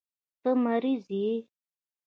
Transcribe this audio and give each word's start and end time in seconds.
ته 0.41 0.49
مريض 0.63 1.05
يې. 1.21 1.33